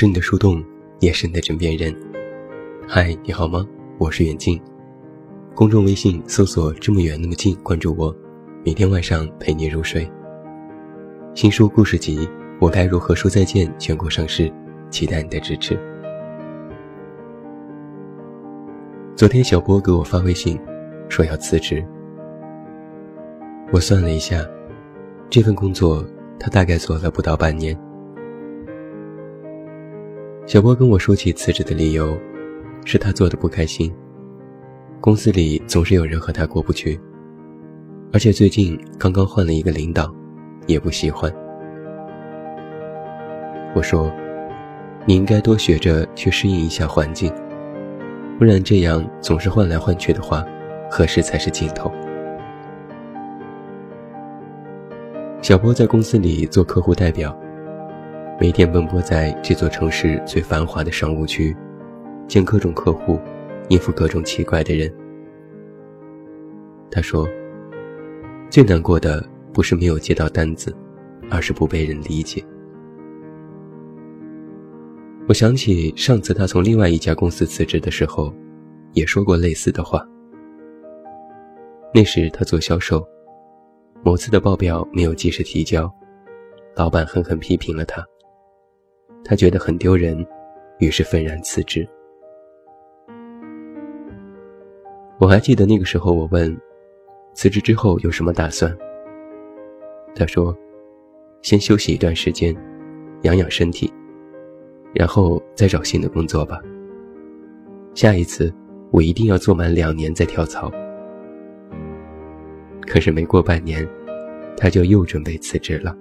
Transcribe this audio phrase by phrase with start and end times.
[0.00, 0.64] 是你的树洞，
[1.00, 1.94] 也是你的枕边人。
[2.88, 3.68] 嗨，你好吗？
[3.98, 4.58] 我是远近。
[5.54, 8.16] 公众微信搜索“这么远那么近”，关注我，
[8.64, 10.10] 每天晚上陪你入睡。
[11.34, 12.20] 新书故事集
[12.62, 14.50] 《我该如何说再见》全国上市，
[14.88, 15.78] 期待你的支持。
[19.14, 20.58] 昨天小波给我发微信，
[21.10, 21.86] 说要辞职。
[23.70, 24.42] 我算了一下，
[25.28, 26.02] 这份工作
[26.38, 27.78] 他大概做了不到半年。
[30.50, 32.18] 小波跟我说起辞职的理由，
[32.84, 33.94] 是他做的不开心。
[35.00, 37.00] 公司里总是有人和他过不去，
[38.12, 40.12] 而且最近刚刚换了一个领导，
[40.66, 41.32] 也不喜欢。
[43.76, 44.12] 我说
[45.06, 47.32] ：“你应该多学着去适应一下环境，
[48.36, 50.44] 不然这样总是换来换去的话，
[50.90, 51.88] 何时才是尽头？”
[55.40, 57.32] 小波在公司里做客户代表。
[58.40, 61.54] 每天奔波在这座城市最繁华的商务区，
[62.26, 63.20] 见各种客户，
[63.68, 64.90] 应付各种奇怪的人。
[66.90, 67.28] 他说
[68.48, 70.74] ：“最难过的不是没有接到单子，
[71.30, 72.42] 而是不被人理解。”
[75.28, 78.32] 我想起上次他从另外一家公司辞职的时候，
[78.94, 80.02] 也说过类似的话。
[81.92, 83.06] 那时他做销售，
[84.02, 85.92] 某次的报表没有及时提交，
[86.74, 88.02] 老板狠狠批评了他。
[89.30, 90.26] 他觉得很丢人，
[90.80, 91.88] 于是愤然辞职。
[95.20, 96.60] 我还记得那个时候，我问
[97.32, 98.76] ：“辞职之后有什么打算？”
[100.16, 100.52] 他说
[101.42, 102.52] ：“先休息一段时间，
[103.22, 103.88] 养养身体，
[104.92, 106.60] 然后再找新的工作吧。
[107.94, 108.52] 下一次
[108.90, 110.68] 我一定要做满两年再跳槽。”
[112.84, 113.88] 可是没过半年，
[114.56, 115.96] 他就又准备辞职了。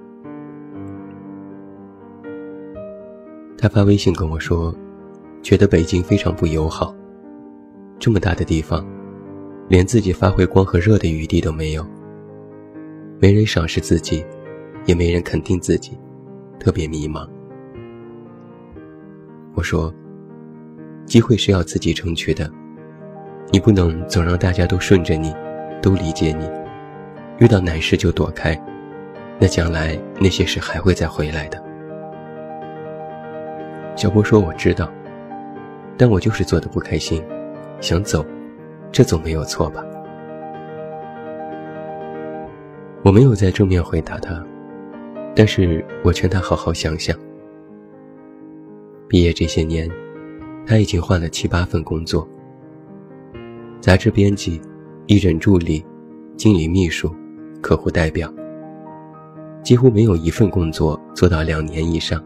[3.61, 4.73] 他发微信跟我说，
[5.43, 6.95] 觉得北京非常不友好，
[7.99, 8.85] 这么大的地方，
[9.67, 11.85] 连自己发挥光和热的余地都没有，
[13.19, 14.25] 没人赏识自己，
[14.85, 15.99] 也没人肯定自己，
[16.57, 17.27] 特别迷茫。
[19.55, 19.93] 我说，
[21.05, 22.49] 机会是要自己争取的，
[23.51, 25.35] 你不能总让大家都顺着你，
[25.81, 26.49] 都理解你，
[27.39, 28.57] 遇到难事就躲开，
[29.37, 31.61] 那将来那些事还会再回来的。
[33.99, 34.89] 小波说：“我知道，
[35.97, 37.21] 但我就是做的不开心，
[37.81, 38.25] 想走，
[38.93, 39.83] 这总没有错吧？”
[43.03, 44.41] 我没有在正面回答他，
[45.35, 47.13] 但是我劝他好好想想。
[49.09, 49.91] 毕业这些年，
[50.65, 52.25] 他已经换了七八份工作：
[53.81, 54.61] 杂志编辑、
[55.07, 55.85] 艺人助理、
[56.37, 57.13] 经理秘书、
[57.59, 58.33] 客户代表，
[59.61, 62.23] 几乎没有一份工作做到两年以上。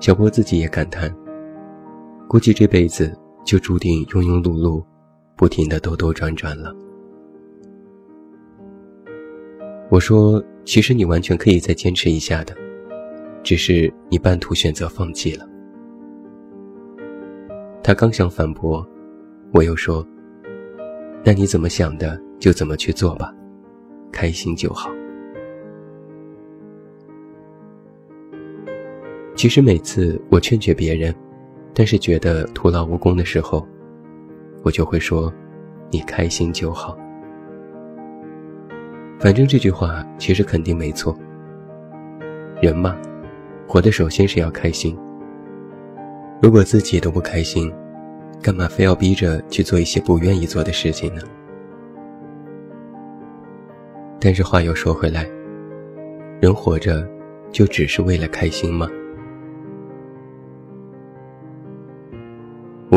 [0.00, 1.14] 小波自己也感叹，
[2.28, 3.12] 估计这辈子
[3.44, 4.84] 就注定庸庸碌碌，
[5.36, 6.74] 不停的兜兜转转了。
[9.90, 12.54] 我说，其实你完全可以再坚持一下的，
[13.42, 15.48] 只是你半途选择放弃了。
[17.82, 18.86] 他刚想反驳，
[19.52, 20.06] 我又说
[21.24, 23.34] ：“那你怎么想的就怎么去做吧，
[24.12, 24.90] 开心就好。”
[29.38, 31.14] 其实每次我劝劝别人，
[31.72, 33.64] 但是觉得徒劳无功的时候，
[34.64, 35.32] 我就会说
[35.92, 36.98] ：“你开心就好。”
[39.20, 41.16] 反正这句话其实肯定没错。
[42.60, 42.96] 人嘛，
[43.68, 44.98] 活的首先是要开心。
[46.42, 47.72] 如果自己都不开心，
[48.42, 51.22] 干嘛非要逼着去做一些不愿意做的事情呢？
[54.18, 55.30] 但是话又说回来，
[56.40, 57.08] 人活着
[57.52, 58.90] 就只是为了开心吗？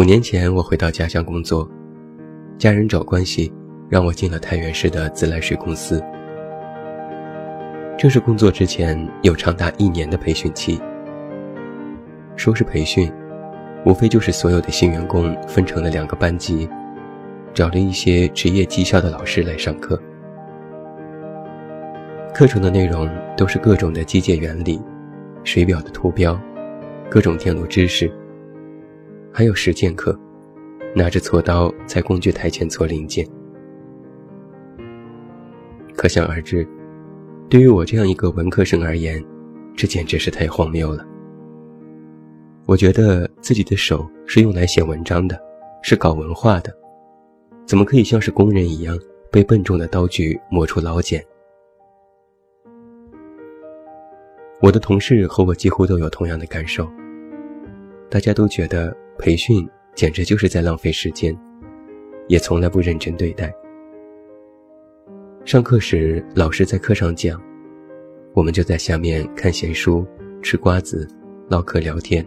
[0.01, 1.69] 五年前，我回到家乡工作，
[2.57, 3.53] 家人找关系，
[3.87, 6.03] 让我进了太原市的自来水公司。
[7.99, 10.81] 正式工作之前，有长达一年的培训期。
[12.35, 13.13] 说是培训，
[13.85, 16.67] 无非就是所有的新员工分成了两个班级，
[17.53, 20.01] 找了一些职业技校的老师来上课。
[22.33, 23.07] 课程的内容
[23.37, 24.81] 都是各种的机械原理、
[25.43, 26.35] 水表的图标、
[27.07, 28.11] 各种电路知识。
[29.33, 30.17] 还有实践课，
[30.93, 33.25] 拿着锉刀在工具台前锉零件。
[35.95, 36.67] 可想而知，
[37.49, 39.23] 对于我这样一个文科生而言，
[39.75, 41.05] 这简直是太荒谬了。
[42.65, 45.39] 我觉得自己的手是用来写文章的，
[45.81, 46.75] 是搞文化的，
[47.65, 48.97] 怎么可以像是工人一样
[49.31, 51.23] 被笨重的刀具磨出老茧？
[54.61, 56.87] 我的同事和我几乎都有同样的感受，
[58.09, 61.37] 大家都觉得培训简直就是在浪费时间，
[62.27, 63.53] 也从来不认真对待。
[65.45, 67.41] 上课时，老师在课上讲，
[68.33, 70.05] 我们就在下面看闲书、
[70.41, 71.07] 吃瓜子、
[71.49, 72.25] 唠嗑聊天。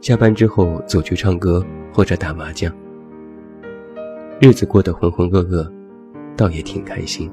[0.00, 2.72] 下班之后，组去唱歌或者打麻将，
[4.40, 5.70] 日子过得浑浑噩噩，
[6.36, 7.30] 倒也挺开心。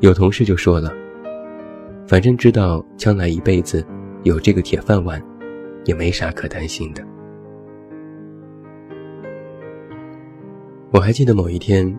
[0.00, 0.92] 有同事就说了，
[2.06, 3.84] 反正知道将来一辈子
[4.22, 5.22] 有这个铁饭碗，
[5.84, 7.02] 也没啥可担心的。
[10.92, 11.96] 我还记得某一天，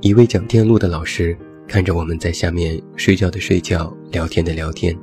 [0.00, 1.36] 一位讲电路的老师
[1.66, 4.96] 看着我们在下面睡觉的睡觉，聊天的聊天。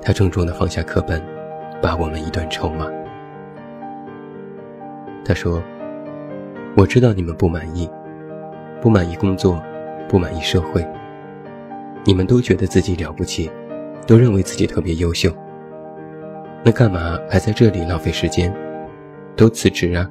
[0.00, 1.22] 他郑重地放下课本，
[1.82, 2.86] 把我们一顿臭骂。
[5.24, 5.62] 他说
[6.76, 7.88] ：“我知道你们不满意，
[8.80, 9.62] 不满意工作，
[10.08, 10.86] 不满意社会。
[12.04, 13.50] 你们都觉得自己了不起，
[14.06, 15.30] 都认为自己特别优秀。
[16.64, 18.54] 那干嘛还在这里浪费时间？
[19.36, 20.08] 都辞职啊，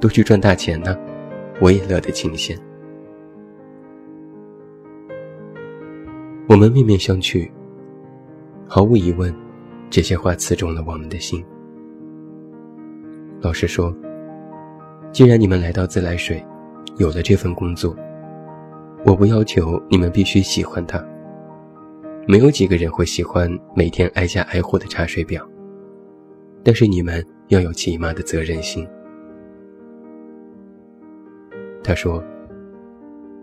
[0.00, 0.96] 都去赚大钱呢！”
[1.60, 2.58] 我也乐得清闲。
[6.48, 7.50] 我们面面相觑，
[8.66, 9.34] 毫无疑问，
[9.90, 11.44] 这些话刺中了我们的心。
[13.42, 13.94] 老师说
[15.12, 16.42] ：“既然你们来到自来水，
[16.96, 17.94] 有了这份工作，
[19.04, 20.98] 我不要求你们必须喜欢它。
[22.26, 25.46] 没有几个人会喜欢每天挨家挨户的查水表，
[26.62, 28.86] 但是你们要有起码的责任心。”
[31.82, 32.22] 他说：“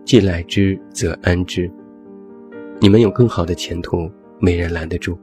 [0.06, 1.70] 既来之，则安之。
[2.80, 5.18] 你们有更好的前途，没人拦得住。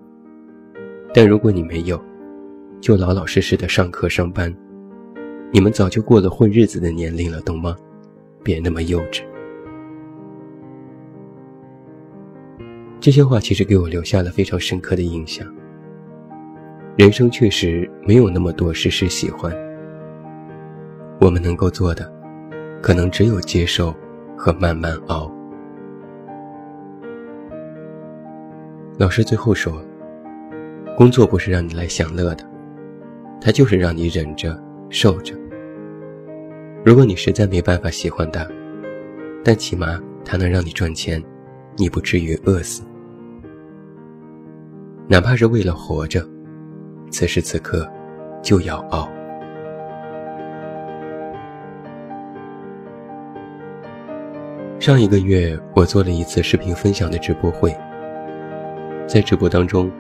[1.14, 2.00] 但如果你没有，
[2.82, 4.54] 就老老实实的上课上班。
[5.52, 7.76] 你们早就过了混日子的年龄了，懂吗？
[8.44, 9.24] 别那么幼稚。”
[13.06, 15.48] 这些话其实给我留下了非常深刻的印象。
[16.98, 19.56] 人生确实没有那么多事事喜欢，
[21.22, 22.12] 我们能够做的。
[22.82, 23.94] 可能只有接受
[24.36, 25.32] 和慢慢熬。
[28.98, 29.86] 老师最后说
[30.98, 32.44] ：“工作不是让你来享乐的，
[33.40, 34.60] 它就是让你忍着、
[34.90, 35.36] 受着。
[36.84, 38.48] 如果你实在没办法喜欢它，
[39.44, 41.24] 但起码它能让你赚钱，
[41.78, 42.82] 你不至于饿死。
[45.08, 46.28] 哪怕是为了活着，
[47.12, 47.88] 此时此刻
[48.42, 49.08] 就要熬。”
[54.80, 57.72] 上一个月，我做了一次视频分享的直播会。
[59.08, 59.92] 在直播当中，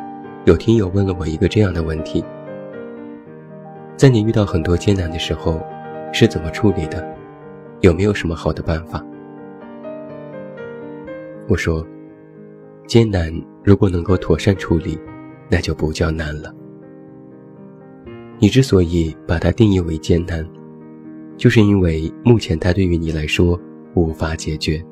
[0.45, 2.25] 有听友问了我一个这样的问题：
[3.95, 5.61] 在你遇到很多艰难的时候，
[6.11, 7.07] 是怎么处理的？
[7.81, 9.03] 有没有什么好的办法？
[11.47, 11.85] 我说，
[12.87, 13.31] 艰难
[13.65, 14.97] 如果能够妥善处理，
[15.49, 16.55] 那就不叫难了。
[18.39, 20.47] 你之所以把它定义为艰难，
[21.35, 23.59] 就是因为目前它对于你来说。
[23.95, 24.85] 无法解决。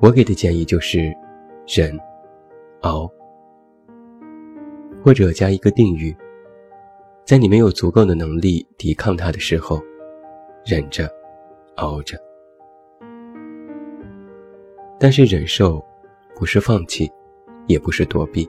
[0.00, 1.14] 我给的建议就是，
[1.68, 1.94] 忍，
[2.80, 3.06] 熬，
[5.02, 6.16] 或者加一个定语，
[7.26, 9.78] 在你没有足够的能力抵抗它的时候，
[10.64, 11.06] 忍着，
[11.76, 12.16] 熬着。
[14.98, 15.84] 但是忍受，
[16.34, 17.10] 不是放弃，
[17.66, 18.48] 也不是躲避。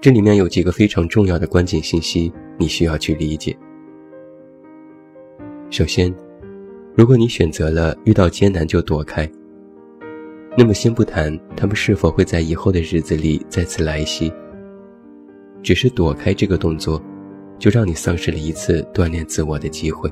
[0.00, 3.56] 这里面有几个非常重要的关键信息，你需要去理解。
[5.70, 6.14] 首先。
[6.96, 9.30] 如果你选择了遇到艰难就躲开，
[10.58, 14.30] 那么先不谈他们是否会在以后的日子里再次来袭，
[15.62, 17.00] 只是躲开这个动作，
[17.60, 20.10] 就让你丧失了一次锻炼自我的机会。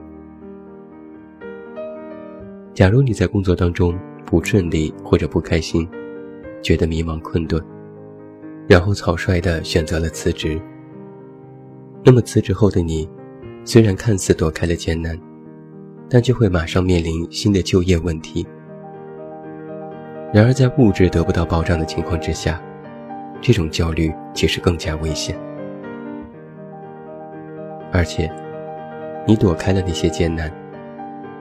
[2.72, 5.86] 假如你在工作当中不顺利或者不开心，
[6.62, 7.62] 觉得迷茫困顿，
[8.68, 10.60] 然后草率地选择了辞职，
[12.04, 13.08] 那么辞职后的你，
[13.64, 15.18] 虽然看似躲开了艰难。
[16.10, 18.46] 但就会马上面临新的就业问题。
[20.32, 22.58] 然而，在物质得不到保障的情况之下，
[23.42, 25.38] 这种焦虑其实更加危险。
[27.92, 28.32] 而且，
[29.26, 30.50] 你躲开了那些艰难，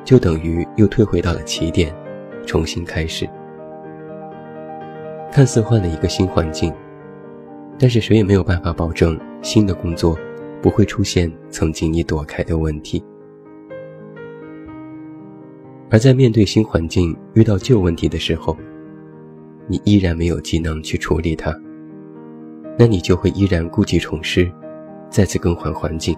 [0.04, 1.96] 就等于又退回到了起点，
[2.46, 3.26] 重新开始。
[5.32, 6.74] 看似换了一个新环境，
[7.78, 10.18] 但是谁也没有办法保证新的工作
[10.62, 13.04] 不会出现曾经你躲开的问题。
[15.90, 18.58] 而在面对新环境、遇到旧问题的时候，
[19.68, 21.56] 你依然没有技能去处理它，
[22.78, 24.52] 那你就会依然故技重施，
[25.10, 26.18] 再次更换环境，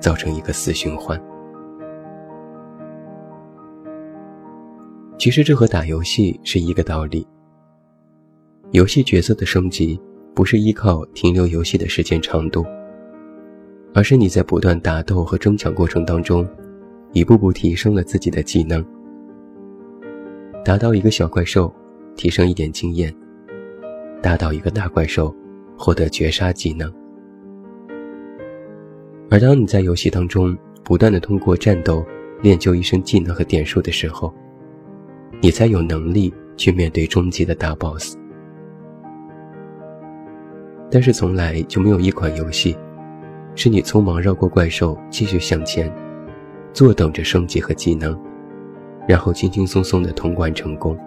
[0.00, 1.18] 造成一个死循环。
[5.16, 7.26] 其实这和打游戏是一个道理。
[8.72, 9.98] 游戏角色的升级
[10.34, 12.64] 不是依靠停留游戏的时间长度，
[13.94, 16.46] 而是你在不断打斗和争抢过程当中，
[17.12, 18.84] 一步步提升了自己的技能。
[20.62, 21.74] 打倒一个小怪兽，
[22.14, 23.10] 提升一点经验；
[24.20, 25.34] 打倒一个大怪兽，
[25.74, 26.92] 获得绝杀技能。
[29.30, 32.04] 而当你在游戏当中不断的通过战斗
[32.42, 34.30] 练就一身技能和点数的时候，
[35.40, 38.14] 你才有能力去面对终极的大 boss，
[40.90, 42.76] 但是从来就没有一款游戏，
[43.54, 45.92] 是你匆忙绕过怪兽继续向前，
[46.72, 48.18] 坐等着升级和技能，
[49.06, 50.98] 然后轻轻松松的通关成功。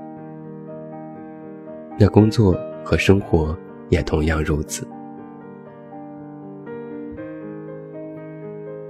[1.99, 3.57] 那工作和生活
[3.89, 4.87] 也同样如此。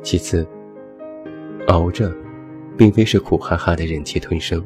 [0.03, 0.45] 其次，
[1.67, 2.13] 熬着，
[2.75, 4.63] 并非是苦哈哈的忍气吞声。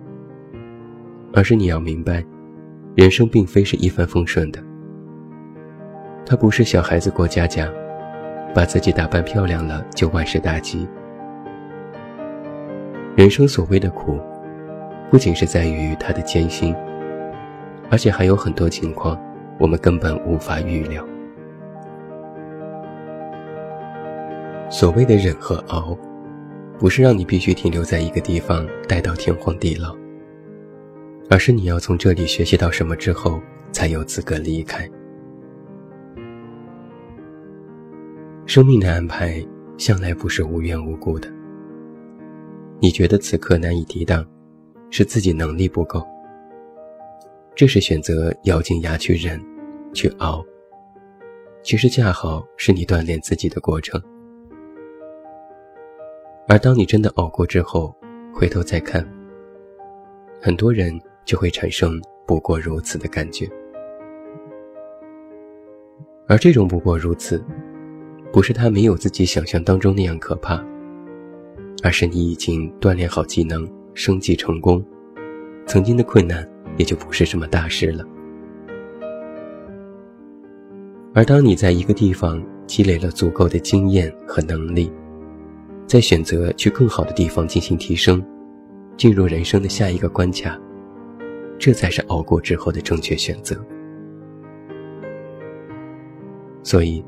[1.34, 2.24] 而是你要明白，
[2.96, 4.63] 人生并非是一帆风顺的。
[6.25, 7.70] 他不是小孩子过家家，
[8.53, 10.88] 把自己打扮漂亮了就万事大吉。
[13.15, 14.20] 人生所谓的苦，
[15.10, 16.75] 不仅是在于它的艰辛，
[17.91, 19.22] 而且还有很多情况
[19.60, 21.05] 我们根本无法预料。
[24.70, 25.96] 所谓的忍和熬，
[26.79, 29.96] 不是让你必须停留在一个地方待到天荒地老。
[31.29, 33.39] 而是你要从这里学习到什么之后，
[33.72, 34.89] 才有资格离开。
[38.56, 39.46] 生命的安排
[39.78, 41.30] 向来不是无缘无故的。
[42.80, 44.26] 你觉得此刻难以抵挡，
[44.90, 46.02] 是自己能力不够。
[47.54, 49.38] 这是选择咬紧牙去忍，
[49.94, 50.42] 去熬，
[51.64, 54.02] 其实恰好是你锻炼自己的过程。
[56.48, 57.94] 而当你真的熬过之后，
[58.34, 59.06] 回头再看，
[60.42, 60.98] 很多人。
[61.26, 63.50] 就会产生不过如此的感觉，
[66.28, 67.44] 而这种不过如此，
[68.36, 70.62] 不是他没有自己想象当中那样可怕，
[71.82, 74.84] 而是你已经锻炼好技能，升级成功，
[75.65, 78.04] 曾经的困难也就不是什么大事了。
[81.13, 84.92] 而当你在一个地方积累了足够的经验和能力，
[85.88, 88.22] 再选择去更好的地方进行提升，
[88.98, 90.60] 进入人生的下一个关卡。
[91.58, 93.56] 这才是熬过之后的正确选择。
[96.63, 97.01] 所以，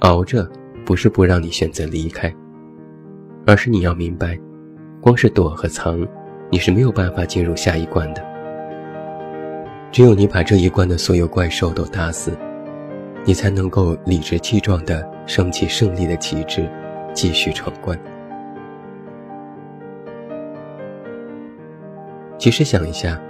[0.00, 0.48] 熬着
[0.84, 2.32] 不是不让你选择离开，
[3.46, 4.38] 而是你要明白，
[5.00, 6.06] 光是躲和藏，
[6.50, 8.22] 你是没有办法进入下一关的。
[9.92, 12.32] 只有你把这一关的所有怪兽都打死，
[13.24, 16.68] 你才能够理直气壮地升起胜利的旗帜，
[17.12, 17.98] 继续闯关。
[22.38, 23.20] 其实想一下。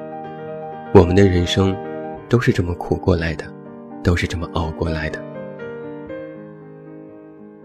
[0.92, 1.72] 我们的人生
[2.28, 3.44] 都是这么苦过来的，
[4.02, 5.29] 都是这么熬过来的。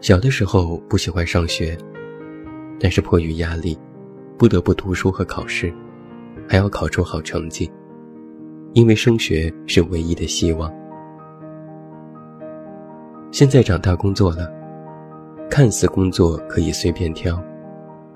[0.01, 1.77] 小的时候不喜欢上学，
[2.79, 3.77] 但是迫于压力，
[4.37, 5.73] 不得不读书和考试，
[6.47, 7.71] 还要考出好成绩，
[8.73, 10.73] 因为升学是唯一的希望。
[13.31, 14.51] 现在长大工作了，
[15.49, 17.41] 看似工作可以随便挑，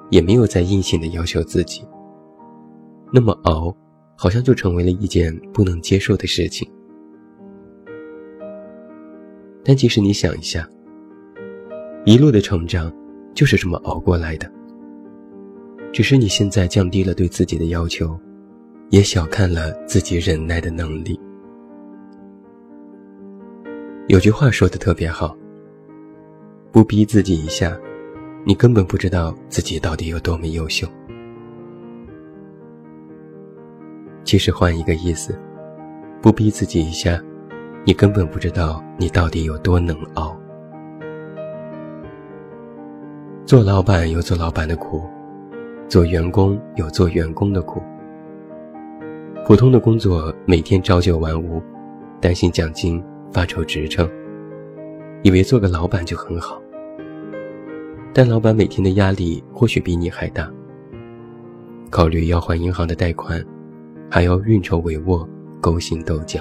[0.10, 1.88] 也没有再硬性的要求自己。
[3.12, 3.76] 那么熬。
[4.22, 6.70] 好像就成为了一件不能接受的事情。
[9.64, 10.68] 但即使你想一下，
[12.10, 12.92] 一路的成长
[13.36, 14.52] 就是这么熬过来的。
[15.94, 18.20] 只是你现在降低了对自己的要求，
[18.90, 21.20] 也小看了自己忍耐的能力。
[24.08, 25.38] 有句话说的特别好：
[26.72, 27.78] 不逼自己一下，
[28.44, 30.88] 你根本不知道自己到底有多么优秀。
[34.24, 35.40] 其实换一个意思，
[36.24, 37.22] 不逼自己一下，
[37.86, 40.36] 你根本不知道你到底有多能熬。
[43.50, 45.04] 做老板有做老板的苦，
[45.88, 47.82] 做员工有做员工的苦。
[49.44, 51.60] 普通的工作每天朝九晚五，
[52.22, 54.08] 担心奖金，发愁职称，
[55.24, 56.62] 以为做个老板就很好。
[58.14, 60.48] 但老板每天的压力或许比你还大，
[61.90, 63.44] 考虑要还银行的贷款。
[64.12, 65.28] 还要运筹帷幄，
[65.60, 66.40] 勾心斗角。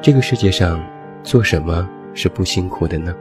[0.00, 0.82] 这个世界上，
[1.22, 3.14] 做什么是不辛苦的呢？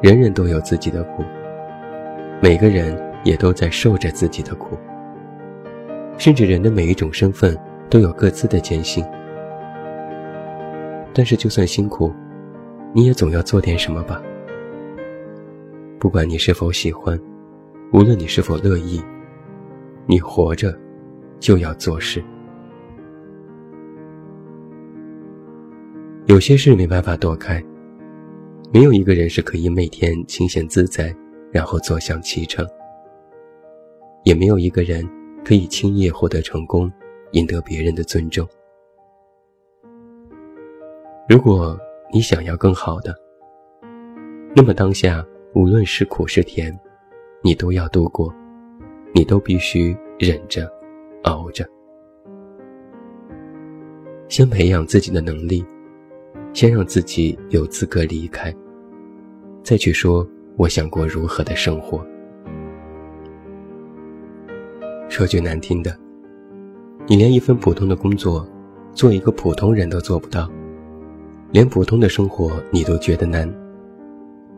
[0.00, 1.22] 人人都有自己的苦，
[2.42, 4.76] 每个人也都在受着自己的苦。
[6.16, 7.56] 甚至人的每一种身份
[7.88, 9.04] 都有各自的艰辛。
[11.12, 12.12] 但是就算辛苦，
[12.94, 14.22] 你也总要做点什么吧。
[15.98, 17.18] 不管你是否喜欢。
[17.92, 19.02] 无论你是否乐意，
[20.06, 20.72] 你活着
[21.40, 22.22] 就要做事。
[26.26, 27.60] 有些事没办法躲开，
[28.72, 31.12] 没有一个人是可以每天清闲自在，
[31.50, 32.64] 然后坐享其成；
[34.22, 35.04] 也没有一个人
[35.44, 36.90] 可以轻易获得成功，
[37.32, 38.46] 赢得别人的尊重。
[41.28, 41.76] 如果
[42.12, 43.12] 你想要更好的，
[44.54, 46.72] 那么当下无论是苦是甜，
[47.42, 48.32] 你都要度过，
[49.12, 50.70] 你都必须忍着、
[51.24, 51.68] 熬着，
[54.28, 55.64] 先培养自己的能力。
[56.52, 58.54] 先让自己有资格离开，
[59.62, 60.26] 再去说
[60.56, 62.04] 我想过如何的生活。
[65.08, 65.96] 说句难听的，
[67.06, 68.46] 你连一份普通的工作，
[68.92, 70.50] 做一个普通人都做不到，
[71.52, 73.52] 连普通的生活你都觉得难，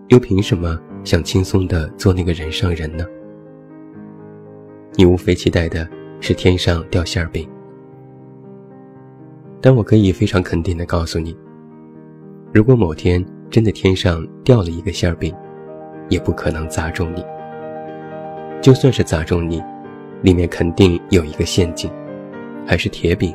[0.08, 3.04] 又凭什么想轻松的做那个人上人呢？
[4.94, 5.88] 你无非期待的
[6.20, 7.48] 是天上掉馅儿饼，
[9.60, 11.36] 但我可以非常肯定的告诉你。
[12.52, 15.34] 如果某天真的天上掉了一个馅饼，
[16.10, 17.24] 也不可能砸中你。
[18.60, 19.62] 就算是砸中你，
[20.20, 21.90] 里面肯定有一个陷阱，
[22.66, 23.34] 还是铁饼，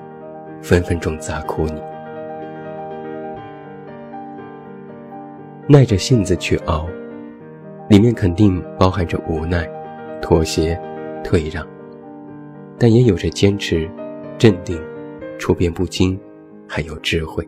[0.61, 1.81] 分分钟砸哭你。
[5.67, 6.87] 耐着性子去熬，
[7.89, 9.67] 里面肯定包含着无奈、
[10.21, 10.79] 妥协、
[11.23, 11.65] 退让，
[12.77, 13.89] 但也有着坚持、
[14.37, 14.79] 镇定、
[15.39, 16.19] 处变不惊，
[16.67, 17.45] 还有智慧。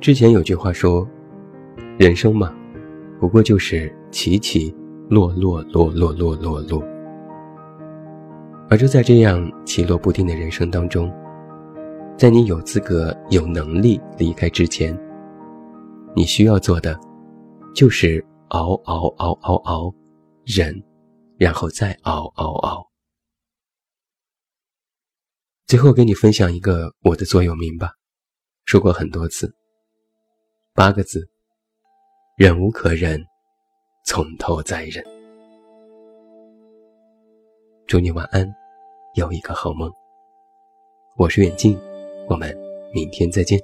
[0.00, 1.06] 之前有句话说
[1.98, 2.54] ：“人生嘛，
[3.18, 4.72] 不过就是起起
[5.10, 6.80] 落落，落落落落落。”
[8.70, 11.12] 而就在这样起落不定的人生当中，
[12.16, 14.96] 在你有资格、有能力离开之前，
[16.14, 16.98] 你需要做的，
[17.74, 19.94] 就是熬熬熬熬熬，
[20.44, 20.80] 忍，
[21.38, 22.86] 然后再熬熬熬。
[25.66, 27.90] 最后给你分享一个我的座右铭吧，
[28.64, 29.57] 说过很多次。
[30.78, 31.28] 八个字：
[32.36, 33.20] 忍无可忍，
[34.04, 35.04] 从头再忍。
[37.84, 38.48] 祝你晚安，
[39.14, 39.92] 有一个好梦。
[41.16, 41.76] 我是远近，
[42.28, 42.56] 我们
[42.94, 43.60] 明天再见。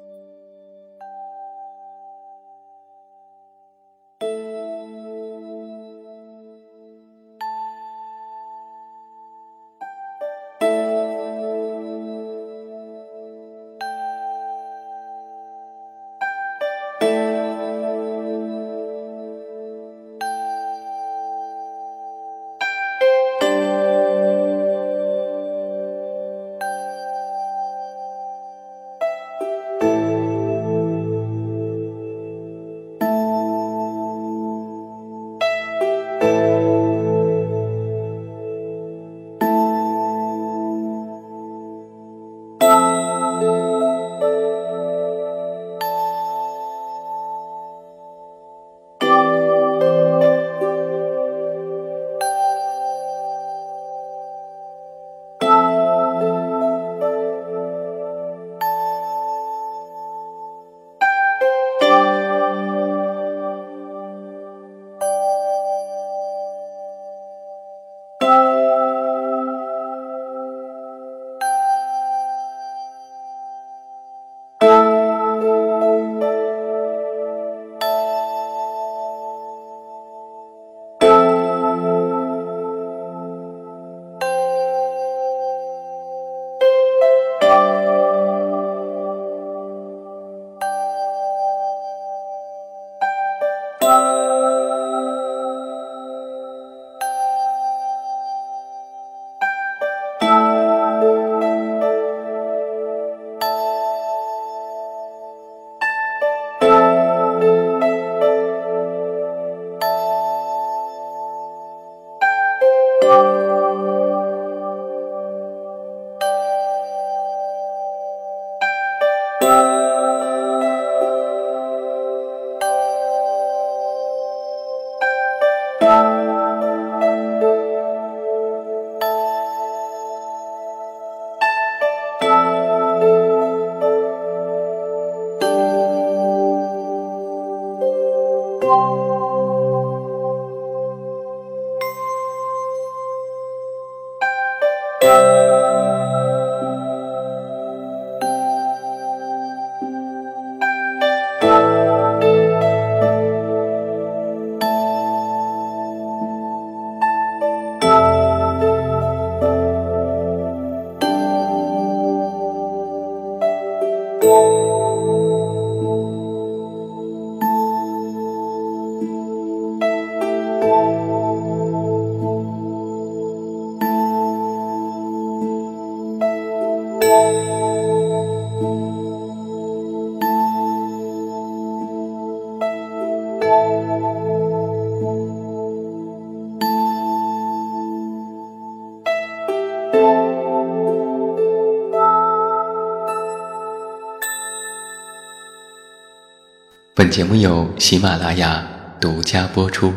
[197.15, 198.67] 节目由喜马拉雅
[199.01, 199.95] 独家播出。